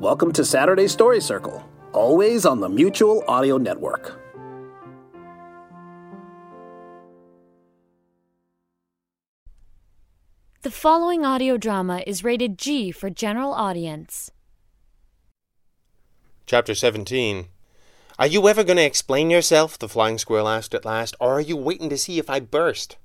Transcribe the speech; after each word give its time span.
Welcome 0.00 0.32
to 0.32 0.46
Saturday 0.46 0.88
Story 0.88 1.20
Circle, 1.20 1.62
always 1.92 2.46
on 2.46 2.60
the 2.60 2.70
Mutual 2.70 3.22
Audio 3.28 3.58
Network. 3.58 4.18
The 10.62 10.70
following 10.70 11.26
audio 11.26 11.58
drama 11.58 12.02
is 12.06 12.24
rated 12.24 12.56
G 12.56 12.90
for 12.90 13.10
general 13.10 13.52
audience. 13.52 14.30
Chapter 16.46 16.74
17 16.74 17.48
Are 18.18 18.26
you 18.26 18.48
ever 18.48 18.64
going 18.64 18.78
to 18.78 18.82
explain 18.82 19.28
yourself? 19.28 19.78
the 19.78 19.86
flying 19.86 20.16
squirrel 20.16 20.48
asked 20.48 20.74
at 20.74 20.86
last, 20.86 21.14
or 21.20 21.34
are 21.34 21.42
you 21.42 21.58
waiting 21.58 21.90
to 21.90 21.98
see 21.98 22.18
if 22.18 22.30
I 22.30 22.40
burst? 22.40 22.96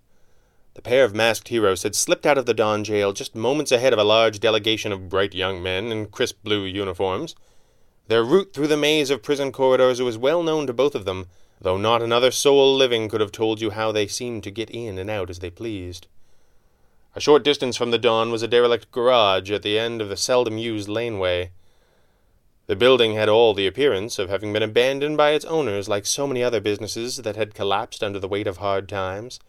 The 0.75 0.81
pair 0.81 1.05
of 1.05 1.15
masked 1.15 1.47
heroes 1.47 1.83
had 1.83 1.95
slipped 1.95 2.25
out 2.25 2.37
of 2.37 2.45
the 2.45 2.53
Don 2.53 2.83
jail 2.83 3.13
just 3.13 3.33
moments 3.33 3.71
ahead 3.71 3.93
of 3.93 3.99
a 3.99 4.03
large 4.03 4.41
delegation 4.41 4.91
of 4.91 5.07
bright 5.07 5.33
young 5.33 5.63
men 5.63 5.89
in 5.89 6.07
crisp 6.07 6.43
blue 6.43 6.65
uniforms. 6.65 7.33
Their 8.07 8.25
route 8.25 8.53
through 8.53 8.67
the 8.67 8.77
maze 8.77 9.09
of 9.09 9.23
prison 9.23 9.53
corridors 9.53 10.01
was 10.01 10.17
well 10.17 10.43
known 10.43 10.67
to 10.67 10.73
both 10.73 10.93
of 10.93 11.05
them, 11.05 11.27
though 11.61 11.77
not 11.77 12.01
another 12.01 12.29
soul 12.29 12.75
living 12.75 13.07
could 13.07 13.21
have 13.21 13.31
told 13.31 13.61
you 13.61 13.69
how 13.69 13.93
they 13.93 14.05
seemed 14.05 14.43
to 14.43 14.51
get 14.51 14.69
in 14.69 14.97
and 14.97 15.09
out 15.09 15.29
as 15.29 15.39
they 15.39 15.49
pleased. 15.49 16.07
A 17.15 17.21
short 17.21 17.45
distance 17.45 17.77
from 17.77 17.91
the 17.91 17.97
Don 17.97 18.29
was 18.29 18.43
a 18.43 18.47
derelict 18.47 18.91
garage 18.91 19.49
at 19.49 19.63
the 19.63 19.79
end 19.79 20.01
of 20.01 20.09
the 20.09 20.17
seldom 20.17 20.57
used 20.57 20.89
laneway. 20.89 21.51
The 22.67 22.75
building 22.75 23.13
had 23.13 23.29
all 23.29 23.53
the 23.53 23.65
appearance 23.65 24.19
of 24.19 24.27
having 24.27 24.51
been 24.51 24.61
abandoned 24.61 25.15
by 25.15 25.31
its 25.31 25.45
owners 25.45 25.87
like 25.87 26.05
so 26.05 26.27
many 26.27 26.43
other 26.43 26.59
businesses 26.59 27.15
that 27.17 27.37
had 27.37 27.53
collapsed 27.55 28.03
under 28.03 28.19
the 28.19 28.27
weight 28.27 28.47
of 28.47 28.57
hard 28.57 28.89
times. 28.89 29.39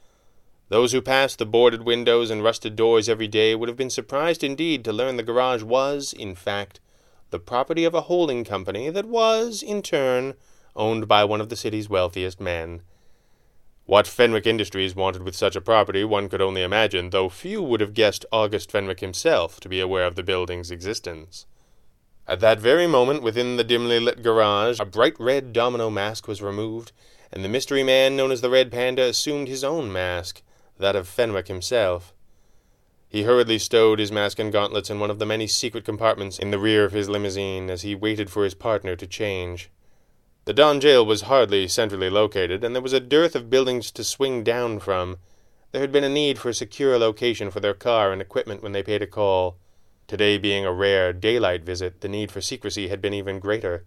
Those 0.69 0.91
who 0.91 1.01
passed 1.01 1.39
the 1.39 1.47
boarded 1.47 1.83
windows 1.83 2.29
and 2.29 2.43
rusted 2.43 2.75
doors 2.75 3.09
every 3.09 3.29
day 3.29 3.55
would 3.55 3.69
have 3.69 3.77
been 3.77 3.91
surprised 3.91 4.43
indeed 4.43 4.85
to 4.85 4.93
learn 4.93 5.17
the 5.17 5.23
garage 5.23 5.63
was, 5.63 6.13
in 6.13 6.35
fact, 6.35 6.81
the 7.31 7.39
property 7.39 7.85
of 7.85 7.95
a 7.95 8.03
holding 8.03 8.45
company 8.45 8.91
that 8.91 9.05
was, 9.05 9.63
in 9.63 9.81
turn, 9.81 10.35
owned 10.75 11.07
by 11.07 11.25
one 11.25 11.41
of 11.41 11.51
the 11.51 11.57
city's 11.57 11.89
wealthiest 11.89 12.41
men. 12.41 12.83
What 13.85 14.09
Fenwick 14.09 14.45
Industries 14.45 14.97
wanted 14.97 15.23
with 15.23 15.37
such 15.37 15.55
a 15.55 15.61
property 15.61 16.03
one 16.03 16.29
could 16.29 16.43
only 16.43 16.63
imagine, 16.63 17.11
though 17.11 17.29
few 17.29 17.63
would 17.63 17.81
have 17.81 17.95
guessed 17.95 18.27
August 18.33 18.73
Fenwick 18.73 18.99
himself 18.99 19.61
to 19.61 19.69
be 19.69 19.79
aware 19.79 20.07
of 20.07 20.17
the 20.17 20.25
building's 20.25 20.73
existence. 20.73 21.47
At 22.27 22.41
that 22.41 22.59
very 22.59 22.89
moment, 22.89 23.23
within 23.23 23.57
the 23.57 23.63
dimly 23.63 24.01
lit 24.01 24.21
garage, 24.21 24.81
a 24.81 24.85
bright 24.85 25.15
red 25.21 25.53
domino 25.53 25.91
mask 25.91 26.27
was 26.27 26.43
removed, 26.43 26.91
and 27.33 27.45
the 27.45 27.49
mystery 27.49 27.85
man 27.85 28.17
known 28.17 28.33
as 28.33 28.41
the 28.41 28.51
Red 28.51 28.73
Panda 28.73 29.03
assumed 29.03 29.47
his 29.47 29.63
own 29.63 29.93
mask 29.93 30.43
that 30.79 30.97
of 30.97 31.09
Fenwick 31.09 31.49
himself. 31.49 32.13
He 33.09 33.23
hurriedly 33.23 33.59
stowed 33.59 33.99
his 33.99 34.13
mask 34.13 34.39
and 34.39 34.53
gauntlets 34.53 34.91
in 34.91 34.99
one 34.99 35.11
of 35.11 35.19
the 35.19 35.27
many 35.27 35.47
secret 35.47 35.85
compartments 35.85 36.39
in 36.39 36.51
the 36.51 36.59
rear 36.59 36.85
of 36.85 36.93
his 36.93 37.09
limousine 37.09 37.71
as 37.71 37.83
he 37.83 37.95
waited 37.95 38.31
for 38.31 38.45
his 38.45 38.55
partner 38.55 38.97
to 38.97 39.07
change. 39.07 39.71
The 40.45 40.53
Don 40.53 40.81
jail 40.81 41.05
was 41.05 41.23
hardly 41.23 41.67
centrally 41.67 42.11
located, 42.11 42.63
and 42.63 42.75
there 42.75 42.83
was 42.83 42.93
a 42.93 43.01
dearth 43.01 43.35
of 43.35 43.51
buildings 43.51 43.91
to 43.93 44.05
swing 44.05 44.45
down 44.45 44.79
from. 44.81 45.19
There 45.73 45.81
had 45.81 45.93
been 45.93 46.05
a 46.05 46.09
need 46.09 46.39
for 46.39 46.51
a 46.51 46.55
secure 46.55 46.99
location 46.99 47.51
for 47.51 47.61
their 47.61 47.75
car 47.75 48.13
and 48.13 48.23
equipment 48.23 48.63
when 48.63 48.73
they 48.73 48.83
paid 48.83 49.03
a 49.03 49.07
call. 49.07 49.57
Today 50.07 50.39
being 50.39 50.65
a 50.65 50.73
rare 50.73 51.13
daylight 51.13 51.65
visit, 51.65 52.01
the 52.01 52.09
need 52.09 52.31
for 52.31 52.41
secrecy 52.41 52.89
had 52.89 53.01
been 53.01 53.15
even 53.15 53.41
greater. 53.41 53.85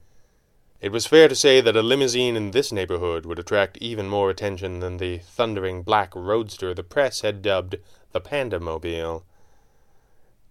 It 0.82 0.94
was 0.94 1.06
fair 1.06 1.28
to 1.28 1.36
say 1.36 1.60
that 1.60 1.76
a 1.76 1.82
limousine 1.82 2.38
in 2.38 2.52
this 2.52 2.72
neighborhood 2.72 3.26
would 3.26 3.38
attract 3.38 3.78
even 3.80 4.08
more 4.08 4.30
attention 4.30 4.80
than 4.80 4.96
the 4.96 5.18
thundering 5.18 5.84
black 5.84 6.16
roadster 6.16 6.74
the 6.74 6.84
press 6.84 7.20
had 7.20 7.42
dubbed 7.42 7.76
the 8.14 8.22
Pandamobile. 8.22 9.24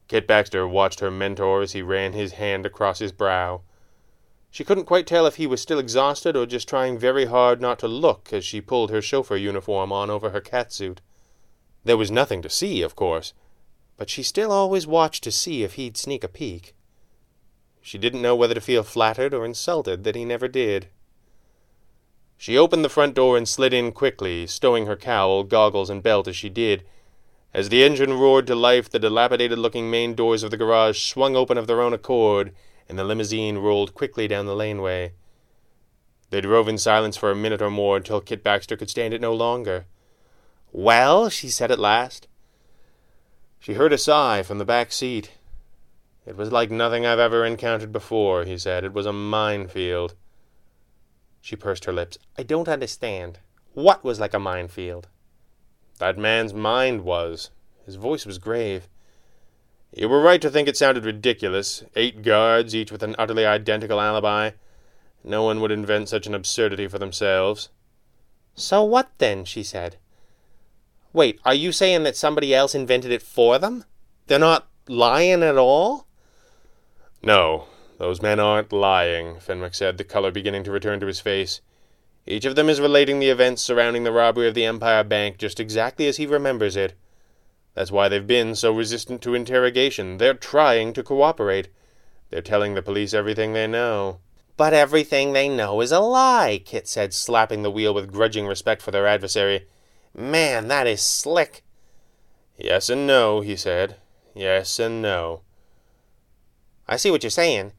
Kit 0.07 0.27
Baxter 0.27 0.69
watched 0.69 1.01
her 1.01 1.11
mentor 1.11 1.63
as 1.63 1.73
he 1.73 1.81
ran 1.81 2.13
his 2.13 2.33
hand 2.33 2.67
across 2.67 2.99
his 2.99 3.13
brow. 3.13 3.63
She 4.51 4.65
couldn't 4.65 4.85
quite 4.85 5.07
tell 5.07 5.25
if 5.25 5.37
he 5.37 5.47
was 5.47 5.63
still 5.63 5.79
exhausted 5.79 6.37
or 6.37 6.45
just 6.45 6.69
trying 6.69 6.99
very 6.99 7.25
hard 7.25 7.63
not 7.63 7.79
to 7.79 7.89
look 7.89 8.31
as 8.31 8.45
she 8.45 8.61
pulled 8.61 8.91
her 8.91 9.03
chauffeur 9.03 9.37
uniform 9.37 9.93
on 9.93 10.11
over 10.11 10.31
her 10.31 10.41
catsuit. 10.41 10.99
There 11.85 11.97
was 11.97 12.11
nothing 12.11 12.43
to 12.43 12.51
see, 12.51 12.83
of 12.83 12.97
course, 12.97 13.33
but 13.97 14.11
she 14.11 14.23
still 14.23 14.53
always 14.53 14.87
watched 14.87 15.25
to 15.25 15.33
see 15.33 15.63
if 15.63 15.75
he'd 15.75 15.97
sneak 15.97 16.23
a 16.23 16.29
peek. 16.29 16.75
She 17.81 17.99
didn't 17.99 18.23
know 18.23 18.37
whether 18.37 18.55
to 18.55 18.61
feel 18.61 18.83
flattered 18.83 19.33
or 19.33 19.45
insulted 19.45 20.05
that 20.05 20.15
he 20.15 20.25
never 20.25 20.49
did. 20.49 20.89
She 22.37 22.57
opened 22.57 22.85
the 22.85 22.89
front 22.89 23.15
door 23.15 23.37
and 23.37 23.49
slid 23.49 23.73
in 23.73 23.93
quickly, 23.93 24.47
stowing 24.47 24.87
her 24.87 24.97
cowl, 24.97 25.43
goggles, 25.43 25.91
and 25.91 26.03
belt 26.03 26.29
as 26.29 26.37
she 26.37 26.49
did. 26.49 26.85
As 27.53 27.69
the 27.69 27.83
engine 27.83 28.13
roared 28.13 28.47
to 28.47 28.55
life, 28.55 28.89
the 28.89 28.99
dilapidated 28.99 29.59
looking 29.59 29.91
main 29.91 30.15
doors 30.15 30.43
of 30.43 30.51
the 30.51 30.57
garage 30.57 31.03
swung 31.03 31.35
open 31.35 31.59
of 31.59 31.67
their 31.67 31.81
own 31.81 31.93
accord, 31.93 32.55
and 32.89 32.99
the 32.99 33.05
limousine 33.05 33.59
rolled 33.59 33.95
quickly 33.95 34.29
down 34.29 34.47
the 34.47 34.55
laneway. 34.55 35.13
They 36.31 36.41
drove 36.41 36.69
in 36.69 36.79
silence 36.79 37.17
for 37.17 37.31
a 37.31 37.37
minute 37.37 37.63
or 37.63 37.71
more 37.71 37.97
until 37.97 38.21
Kit 38.21 38.45
Baxter 38.45 38.77
could 38.77 38.91
stand 38.91 39.15
it 39.15 39.21
no 39.21 39.35
longer. 39.35 39.87
Well, 40.73 41.31
she 41.31 41.49
said 41.49 41.71
at 41.71 41.79
last. 41.79 42.29
She 43.59 43.75
heard 43.75 43.93
a 43.93 43.99
sigh 43.99 44.43
from 44.43 44.59
the 44.59 44.65
back 44.65 44.93
seat. 44.93 45.33
It 46.29 46.37
was 46.37 46.53
like 46.53 46.71
nothing 46.71 47.07
I've 47.07 47.19
ever 47.19 47.43
encountered 47.43 47.91
before, 47.91 48.45
he 48.45 48.59
said. 48.59 48.85
It 48.85 48.93
was 48.93 49.07
a 49.07 49.15
minefield. 49.15 50.15
She 51.41 51.57
pursed 51.57 51.87
her 51.87 51.93
lips. 51.93 52.19
I 52.37 52.43
don't 52.43 52.69
understand. 52.69 53.39
What 53.73 54.05
was 54.05 54.21
like 54.21 54.35
a 54.35 54.39
minefield? 54.39 55.09
That 56.01 56.19
man's 56.19 56.53
mind 56.53 57.01
was. 57.01 57.51
His 57.87 57.95
voice 57.95 58.27
was 58.27 58.37
grave. 58.37 58.91
You 59.97 60.11
were 60.11 60.21
right 60.21 60.43
to 60.43 60.51
think 60.51 60.69
it 60.69 60.77
sounded 60.77 61.07
ridiculous. 61.07 61.83
Eight 61.97 62.21
guards, 62.21 62.75
each 62.75 62.93
with 62.93 63.03
an 63.03 63.17
utterly 63.19 63.47
identical 63.47 63.99
alibi. 63.99 64.51
No 65.25 65.45
one 65.45 65.63
would 65.63 65.73
invent 65.73 66.11
such 66.11 66.27
an 66.27 66.35
absurdity 66.35 66.89
for 66.89 66.99
themselves. 66.99 67.71
So 68.55 68.85
what 68.85 69.13
then? 69.17 69.47
she 69.47 69.63
said. 69.63 69.97
Wait, 71.15 71.41
are 71.47 71.55
you 71.55 71.73
saying 71.73 72.03
that 72.03 72.17
somebody 72.19 72.55
else 72.55 72.75
invented 72.75 73.13
it 73.13 73.23
for 73.23 73.59
them? 73.59 73.87
They're 74.27 74.39
not 74.39 74.69
lying 74.89 75.43
at 75.43 75.57
all? 75.57 76.08
No, 77.23 77.67
those 77.99 78.23
men 78.23 78.39
aren't 78.39 78.73
lying, 78.73 79.41
Fenwick 79.41 79.75
said, 79.75 79.99
the 79.99 80.05
color 80.05 80.31
beginning 80.31 80.65
to 80.65 80.71
return 80.71 81.01
to 81.01 81.07
his 81.07 81.21
face. 81.21 81.61
Each 82.27 82.45
of 82.45 82.57
them 82.57 82.69
is 82.69 82.81
relating 82.81 83.19
the 83.19 83.31
events 83.31 83.63
surrounding 83.63 84.05
the 84.05 84.13
robbery 84.13 84.47
of 84.47 84.55
the 84.55 84.65
Empire 84.65 85.03
Bank 85.03 85.39
just 85.39 85.59
exactly 85.59 86.07
as 86.07 86.19
he 86.19 86.27
remembers 86.27 86.77
it. 86.77 86.95
That's 87.75 87.91
why 87.91 88.09
they've 88.09 88.27
been 88.27 88.55
so 88.55 88.73
resistant 88.73 89.23
to 89.23 89.35
interrogation. 89.35 90.19
They're 90.19 90.35
trying 90.35 90.93
to 90.93 91.03
cooperate. 91.03 91.69
They're 92.31 92.43
telling 92.43 92.75
the 92.75 92.83
police 92.83 93.15
everything 93.15 93.53
they 93.53 93.67
know. 93.67 94.19
But 94.57 94.75
everything 94.75 95.33
they 95.33 95.49
know 95.49 95.81
is 95.81 95.93
a 95.93 96.01
lie, 96.01 96.61
Kit 96.65 96.87
said, 96.87 97.15
slapping 97.15 97.63
the 97.63 97.71
wheel 97.71 97.95
with 97.95 98.13
grudging 98.13 98.47
respect 98.47 98.83
for 98.83 98.91
their 98.91 99.07
adversary. 99.07 99.67
Man, 100.15 100.69
that 100.69 100.87
is 100.87 101.01
slick. 101.01 101.63
Yes 102.57 102.89
and 102.89 103.07
no, 103.07 103.41
he 103.41 103.57
said. 103.57 103.97
Yes 104.35 104.79
and 104.79 105.01
no. 105.01 105.43
I 106.89 106.97
see 106.97 107.11
what 107.11 107.23
you're 107.23 107.31
saying. 107.31 107.73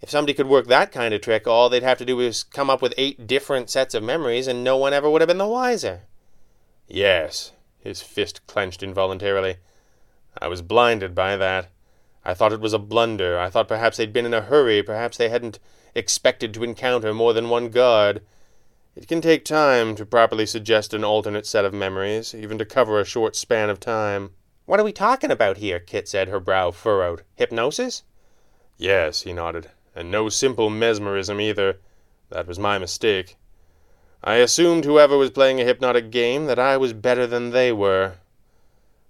If 0.00 0.10
somebody 0.10 0.34
could 0.34 0.48
work 0.48 0.66
that 0.66 0.92
kind 0.92 1.14
of 1.14 1.20
trick, 1.20 1.46
all 1.46 1.68
they'd 1.68 1.82
have 1.82 1.98
to 1.98 2.04
do 2.04 2.20
is 2.20 2.44
come 2.44 2.70
up 2.70 2.82
with 2.82 2.94
eight 2.96 3.26
different 3.26 3.70
sets 3.70 3.94
of 3.94 4.02
memories, 4.02 4.46
and 4.46 4.64
no 4.64 4.76
one 4.76 4.92
ever 4.92 5.08
would 5.08 5.20
have 5.20 5.28
been 5.28 5.38
the 5.38 5.46
wiser. 5.46 6.02
Yes, 6.86 7.52
his 7.78 8.02
fist 8.02 8.46
clenched 8.46 8.82
involuntarily. 8.82 9.56
I 10.38 10.48
was 10.48 10.62
blinded 10.62 11.14
by 11.14 11.36
that. 11.36 11.70
I 12.24 12.34
thought 12.34 12.52
it 12.52 12.60
was 12.60 12.72
a 12.72 12.78
blunder. 12.78 13.38
I 13.38 13.50
thought 13.50 13.68
perhaps 13.68 13.98
they'd 13.98 14.12
been 14.12 14.26
in 14.26 14.34
a 14.34 14.40
hurry. 14.40 14.82
Perhaps 14.82 15.18
they 15.18 15.28
hadn't 15.28 15.58
expected 15.94 16.54
to 16.54 16.64
encounter 16.64 17.14
more 17.14 17.32
than 17.32 17.50
one 17.50 17.68
guard. 17.68 18.22
It 18.96 19.08
can 19.08 19.20
take 19.20 19.44
time 19.44 19.94
to 19.96 20.06
properly 20.06 20.46
suggest 20.46 20.94
an 20.94 21.04
alternate 21.04 21.46
set 21.46 21.64
of 21.64 21.74
memories, 21.74 22.34
even 22.34 22.58
to 22.58 22.64
cover 22.64 23.00
a 23.00 23.04
short 23.04 23.36
span 23.36 23.68
of 23.68 23.80
time. 23.80 24.30
What 24.66 24.80
are 24.80 24.84
we 24.84 24.92
talking 24.92 25.30
about 25.30 25.58
here? 25.58 25.78
Kit 25.78 26.08
said, 26.08 26.28
her 26.28 26.40
brow 26.40 26.70
furrowed. 26.70 27.22
Hypnosis? 27.34 28.04
Yes, 28.76 29.22
he 29.22 29.32
nodded, 29.32 29.70
and 29.94 30.10
no 30.10 30.28
simple 30.28 30.70
mesmerism 30.70 31.40
either. 31.40 31.78
That 32.30 32.46
was 32.46 32.58
my 32.58 32.78
mistake. 32.78 33.36
I 34.22 34.36
assumed 34.36 34.84
whoever 34.84 35.16
was 35.16 35.30
playing 35.30 35.60
a 35.60 35.64
hypnotic 35.64 36.10
game 36.10 36.46
that 36.46 36.58
I 36.58 36.76
was 36.76 36.92
better 36.92 37.26
than 37.26 37.50
they 37.50 37.72
were. 37.72 38.14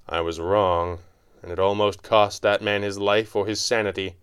I 0.09 0.21
was 0.21 0.41
wrong, 0.41 0.99
and 1.43 1.53
it 1.53 1.59
almost 1.59 2.03
cost 2.03 2.43
that 2.43 2.63
man 2.63 2.83
his 2.83 2.99
life 2.99 3.35
or 3.35 3.47
his 3.47 3.61
sanity. 3.61 4.17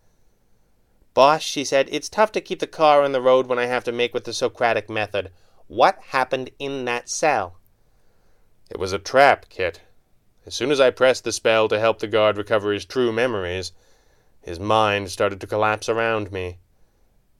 Boss, 1.14 1.42
she 1.42 1.64
said, 1.64 1.90
it's 1.92 2.08
tough 2.08 2.32
to 2.34 2.42
keep 2.42 2.60
the 2.60 2.68
car 2.68 3.04
on 3.04 3.12
the 3.12 3.22
road 3.22 3.48
when 3.48 3.60
I 3.60 3.66
have 3.66 3.84
to 3.86 3.92
make 3.92 4.14
with 4.14 4.26
the 4.26 4.34
Socratic 4.34 4.90
method. 4.90 5.32
What 5.68 6.00
happened 6.10 6.52
in 6.60 6.86
that 6.86 7.10
cell? 7.10 7.56
It 8.70 8.80
was 8.80 8.94
a 8.94 9.00
trap, 9.00 9.48
Kit. 9.50 9.82
As 10.46 10.56
soon 10.56 10.72
as 10.72 10.80
I 10.80 10.90
pressed 10.90 11.24
the 11.24 11.32
spell 11.32 11.68
to 11.68 11.80
help 11.80 12.00
the 12.00 12.08
guard 12.08 12.38
recover 12.38 12.72
his 12.72 12.86
true 12.86 13.12
memories, 13.12 13.72
his 14.42 14.60
mind 14.60 15.12
started 15.12 15.40
to 15.40 15.48
collapse 15.48 15.88
around 15.88 16.32
me. 16.32 16.58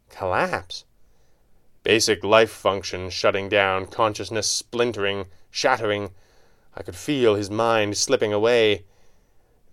Collapse? 0.10 0.86
Basic 1.84 2.24
life 2.24 2.52
function 2.52 3.10
shutting 3.10 3.50
down, 3.50 3.88
consciousness 3.88 4.50
splintering, 4.50 5.26
shattering. 5.50 6.12
I 6.76 6.84
could 6.84 6.96
feel 6.96 7.36
his 7.36 7.50
mind 7.50 7.98
slipping 7.98 8.32
away. 8.32 8.86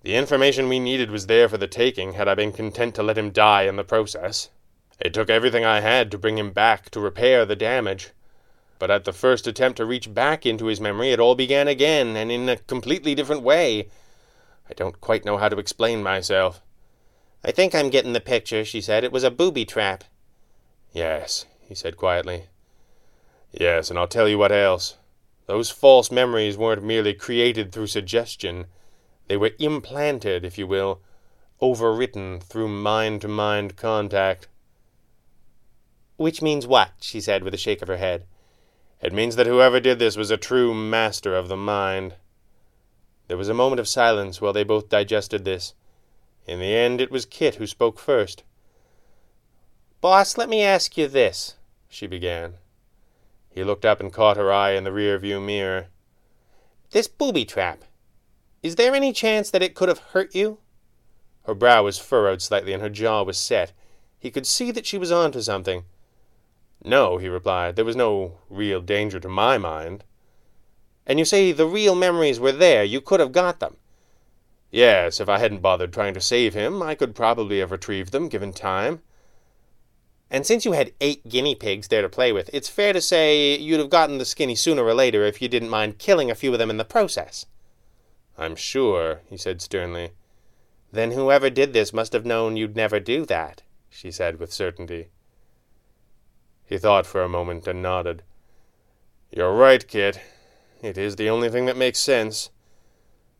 The 0.02 0.14
information 0.16 0.68
we 0.68 0.78
needed 0.78 1.10
was 1.10 1.26
there 1.26 1.48
for 1.48 1.58
the 1.58 1.66
taking 1.66 2.14
had 2.14 2.28
I 2.28 2.34
been 2.34 2.52
content 2.52 2.94
to 2.94 3.02
let 3.02 3.18
him 3.18 3.30
die 3.30 3.64
in 3.64 3.76
the 3.76 3.84
process. 3.84 4.48
It 4.98 5.12
took 5.12 5.28
everything 5.28 5.64
I 5.64 5.80
had 5.80 6.10
to 6.12 6.18
bring 6.18 6.38
him 6.38 6.50
back 6.50 6.90
to 6.90 7.00
repair 7.00 7.44
the 7.44 7.56
damage. 7.56 8.10
But 8.78 8.90
at 8.90 9.04
the 9.04 9.12
first 9.12 9.46
attempt 9.46 9.76
to 9.76 9.84
reach 9.84 10.14
back 10.14 10.46
into 10.46 10.66
his 10.66 10.80
memory, 10.80 11.10
it 11.10 11.20
all 11.20 11.34
began 11.34 11.68
again, 11.68 12.16
and 12.16 12.32
in 12.32 12.48
a 12.48 12.56
completely 12.56 13.14
different 13.14 13.42
way. 13.42 13.88
I 14.70 14.74
don't 14.74 15.00
quite 15.00 15.24
know 15.24 15.36
how 15.36 15.48
to 15.48 15.58
explain 15.58 16.02
myself. 16.02 16.62
I 17.44 17.52
think 17.52 17.74
I'm 17.74 17.90
getting 17.90 18.12
the 18.12 18.20
picture, 18.20 18.64
she 18.64 18.80
said. 18.80 19.04
It 19.04 19.12
was 19.12 19.24
a 19.24 19.30
booby 19.30 19.64
trap. 19.64 20.04
Yes, 20.92 21.46
he 21.60 21.74
said 21.74 21.96
quietly. 21.96 22.46
Yes, 23.52 23.90
and 23.90 23.98
I'll 23.98 24.08
tell 24.08 24.28
you 24.28 24.38
what 24.38 24.52
else. 24.52 24.96
Those 25.46 25.70
false 25.70 26.10
memories 26.10 26.58
weren't 26.58 26.82
merely 26.82 27.14
created 27.14 27.72
through 27.72 27.86
suggestion. 27.86 28.66
They 29.28 29.36
were 29.36 29.52
implanted, 29.58 30.44
if 30.44 30.58
you 30.58 30.66
will, 30.66 31.00
overwritten 31.62 32.42
through 32.42 32.68
mind 32.68 33.22
to 33.22 33.28
mind 33.28 33.76
contact. 33.76 34.48
Which 36.16 36.42
means 36.42 36.66
what? 36.66 36.92
she 37.00 37.20
said 37.20 37.42
with 37.44 37.54
a 37.54 37.58
shake 37.58 37.80
of 37.80 37.88
her 37.88 37.96
head. 37.96 38.26
It 39.00 39.12
means 39.12 39.36
that 39.36 39.46
whoever 39.46 39.78
did 39.80 39.98
this 39.98 40.16
was 40.16 40.30
a 40.30 40.36
true 40.36 40.74
master 40.74 41.34
of 41.34 41.48
the 41.48 41.56
mind. 41.56 42.14
There 43.28 43.36
was 43.36 43.48
a 43.48 43.54
moment 43.54 43.78
of 43.80 43.86
silence 43.86 44.40
while 44.40 44.52
they 44.52 44.64
both 44.64 44.88
digested 44.88 45.44
this. 45.44 45.74
In 46.48 46.60
the 46.60 46.74
end, 46.74 47.02
it 47.02 47.10
was 47.10 47.26
Kit 47.26 47.56
who 47.56 47.66
spoke 47.66 47.98
first. 47.98 48.42
Boss, 50.00 50.38
let 50.38 50.48
me 50.48 50.62
ask 50.62 50.96
you 50.96 51.06
this, 51.06 51.56
she 51.90 52.06
began. 52.06 52.54
He 53.50 53.62
looked 53.62 53.84
up 53.84 54.00
and 54.00 54.10
caught 54.10 54.38
her 54.38 54.50
eye 54.50 54.70
in 54.70 54.84
the 54.84 54.92
rear 54.92 55.18
view 55.18 55.40
mirror. 55.40 55.88
This 56.90 57.06
booby 57.06 57.44
trap, 57.44 57.84
is 58.62 58.76
there 58.76 58.94
any 58.94 59.12
chance 59.12 59.50
that 59.50 59.62
it 59.62 59.74
could 59.74 59.90
have 59.90 59.98
hurt 59.98 60.34
you? 60.34 60.58
Her 61.44 61.54
brow 61.54 61.82
was 61.84 61.98
furrowed 61.98 62.40
slightly 62.40 62.72
and 62.72 62.82
her 62.82 62.88
jaw 62.88 63.24
was 63.24 63.36
set. 63.36 63.72
He 64.18 64.30
could 64.30 64.46
see 64.46 64.70
that 64.70 64.86
she 64.86 64.96
was 64.96 65.12
on 65.12 65.32
to 65.32 65.42
something. 65.42 65.84
No, 66.82 67.18
he 67.18 67.28
replied, 67.28 67.76
there 67.76 67.84
was 67.84 67.94
no 67.94 68.38
real 68.48 68.80
danger 68.80 69.20
to 69.20 69.28
my 69.28 69.58
mind. 69.58 70.02
And 71.06 71.18
you 71.18 71.26
say 71.26 71.52
the 71.52 71.66
real 71.66 71.94
memories 71.94 72.40
were 72.40 72.52
there, 72.52 72.84
you 72.84 73.02
could 73.02 73.20
have 73.20 73.32
got 73.32 73.60
them. 73.60 73.76
Yes, 74.70 75.20
if 75.20 75.28
I 75.28 75.38
hadn't 75.38 75.62
bothered 75.62 75.92
trying 75.92 76.14
to 76.14 76.20
save 76.20 76.54
him, 76.54 76.82
I 76.82 76.94
could 76.94 77.14
probably 77.14 77.60
have 77.60 77.70
retrieved 77.70 78.12
them, 78.12 78.28
given 78.28 78.52
time. 78.52 79.00
And 80.30 80.46
since 80.46 80.66
you 80.66 80.72
had 80.72 80.92
eight 81.00 81.26
guinea 81.26 81.54
pigs 81.54 81.88
there 81.88 82.02
to 82.02 82.08
play 82.08 82.32
with, 82.32 82.50
it's 82.52 82.68
fair 82.68 82.92
to 82.92 83.00
say 83.00 83.56
you'd 83.56 83.80
have 83.80 83.88
gotten 83.88 84.18
the 84.18 84.26
skinny 84.26 84.54
sooner 84.54 84.84
or 84.84 84.92
later 84.92 85.24
if 85.24 85.40
you 85.40 85.48
didn't 85.48 85.70
mind 85.70 85.98
killing 85.98 86.30
a 86.30 86.34
few 86.34 86.52
of 86.52 86.58
them 86.58 86.68
in 86.68 86.76
the 86.76 86.84
process. 86.84 87.46
I'm 88.36 88.54
sure, 88.54 89.22
he 89.28 89.38
said 89.38 89.62
sternly. 89.62 90.10
Then 90.92 91.12
whoever 91.12 91.48
did 91.48 91.72
this 91.72 91.92
must 91.92 92.12
have 92.12 92.26
known 92.26 92.56
you'd 92.56 92.76
never 92.76 93.00
do 93.00 93.24
that, 93.26 93.62
she 93.88 94.10
said 94.10 94.38
with 94.38 94.52
certainty. 94.52 95.08
He 96.66 96.76
thought 96.76 97.06
for 97.06 97.22
a 97.22 97.28
moment 97.28 97.66
and 97.66 97.80
nodded. 97.80 98.22
You're 99.30 99.54
right, 99.54 99.86
Kit. 99.86 100.20
It 100.82 100.98
is 100.98 101.16
the 101.16 101.30
only 101.30 101.48
thing 101.48 101.64
that 101.66 101.76
makes 101.76 101.98
sense. 101.98 102.50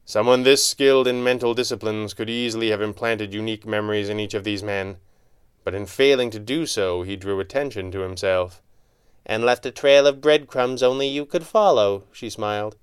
Someone 0.09 0.43
this 0.43 0.65
skilled 0.67 1.07
in 1.07 1.23
mental 1.23 1.53
disciplines 1.53 2.15
could 2.15 2.31
easily 2.31 2.71
have 2.71 2.81
implanted 2.81 3.35
unique 3.35 3.67
memories 3.67 4.09
in 4.09 4.19
each 4.19 4.33
of 4.33 4.43
these 4.43 4.63
men, 4.63 4.97
but 5.65 5.75
in 5.75 5.85
failing 5.85 6.31
to 6.31 6.39
do 6.39 6.65
so, 6.65 7.03
he 7.03 7.15
drew 7.15 7.41
attention 7.41 7.91
to 7.91 8.01
himself. 8.01 8.63
And 9.27 9.45
left 9.45 9.67
a 9.67 9.71
trail 9.71 10.07
of 10.07 10.23
breadcrumbs 10.23 10.83
only 10.83 11.09
you 11.09 11.27
could 11.27 11.45
follow, 11.45 12.05
she 12.11 12.31
smiled 12.31 12.77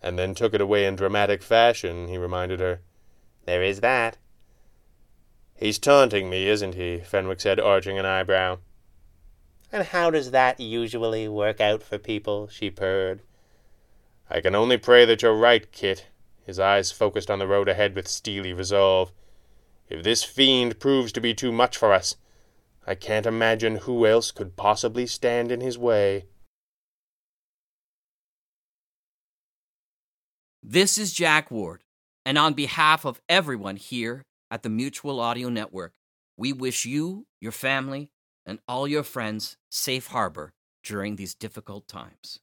and 0.00 0.16
then 0.16 0.36
took 0.36 0.54
it 0.54 0.60
away 0.60 0.84
in 0.84 0.94
dramatic 0.94 1.42
fashion, 1.42 2.06
he 2.06 2.16
reminded 2.16 2.60
her. 2.60 2.80
There 3.44 3.62
is 3.62 3.80
that. 3.80 4.18
He's 5.56 5.80
taunting 5.80 6.30
me, 6.30 6.48
isn't 6.48 6.76
he? 6.76 6.98
Fenwick 6.98 7.40
said, 7.40 7.58
arching 7.58 7.98
an 7.98 8.06
eyebrow. 8.06 8.58
And 9.72 9.84
how 9.88 10.10
does 10.10 10.30
that 10.30 10.60
usually 10.60 11.26
work 11.26 11.60
out 11.60 11.82
for 11.82 11.98
people? 11.98 12.46
she 12.46 12.70
purred. 12.70 13.22
I 14.28 14.40
can 14.40 14.54
only 14.54 14.76
pray 14.76 15.04
that 15.04 15.22
you're 15.22 15.34
right, 15.34 15.70
Kit. 15.72 16.06
His 16.44 16.58
eyes 16.58 16.90
focused 16.90 17.30
on 17.30 17.38
the 17.38 17.46
road 17.46 17.68
ahead 17.68 17.94
with 17.94 18.08
steely 18.08 18.52
resolve. 18.52 19.12
If 19.88 20.02
this 20.02 20.24
fiend 20.24 20.80
proves 20.80 21.12
to 21.12 21.20
be 21.20 21.34
too 21.34 21.52
much 21.52 21.76
for 21.76 21.92
us, 21.92 22.16
I 22.86 22.94
can't 22.94 23.26
imagine 23.26 23.76
who 23.76 24.06
else 24.06 24.30
could 24.32 24.56
possibly 24.56 25.06
stand 25.06 25.52
in 25.52 25.60
his 25.60 25.78
way. 25.78 26.26
This 30.62 30.98
is 30.98 31.12
Jack 31.12 31.50
Ward, 31.50 31.82
and 32.24 32.38
on 32.38 32.54
behalf 32.54 33.04
of 33.04 33.20
everyone 33.28 33.76
here 33.76 34.24
at 34.50 34.62
the 34.62 34.68
Mutual 34.68 35.20
Audio 35.20 35.48
Network, 35.48 35.92
we 36.36 36.52
wish 36.52 36.84
you, 36.84 37.26
your 37.40 37.52
family, 37.52 38.10
and 38.46 38.58
all 38.66 38.88
your 38.88 39.02
friends 39.02 39.56
safe 39.70 40.08
harbor 40.08 40.52
during 40.82 41.16
these 41.16 41.34
difficult 41.34 41.86
times. 41.86 42.40